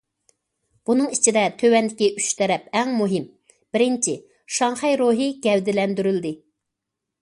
بۇنىڭ 0.89 1.11
ئىچىدە 1.15 1.43
تۆۋەندىكى 1.59 2.09
ئۈچ 2.21 2.31
تەرەپ 2.41 2.75
ئەڭ 2.79 2.97
مۇھىم: 3.03 3.29
بىرىنچى،« 3.77 4.19
شاڭخەي 4.59 5.01
روھى» 5.07 5.33
گەۋدىلەندۈرۈلدى. 5.49 6.39